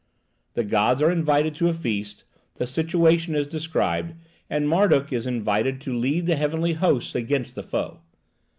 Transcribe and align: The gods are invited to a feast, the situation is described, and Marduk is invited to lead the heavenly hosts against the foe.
The 0.55 0.63
gods 0.63 0.99
are 1.03 1.11
invited 1.11 1.53
to 1.57 1.69
a 1.69 1.75
feast, 1.75 2.23
the 2.55 2.65
situation 2.65 3.35
is 3.35 3.45
described, 3.45 4.15
and 4.49 4.67
Marduk 4.67 5.13
is 5.13 5.27
invited 5.27 5.79
to 5.81 5.95
lead 5.95 6.25
the 6.25 6.35
heavenly 6.37 6.73
hosts 6.73 7.13
against 7.13 7.53
the 7.53 7.61
foe. 7.61 7.99